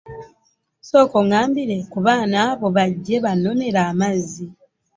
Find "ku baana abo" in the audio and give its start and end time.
1.91-2.67